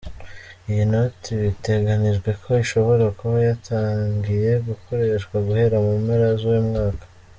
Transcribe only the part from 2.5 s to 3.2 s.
ishobora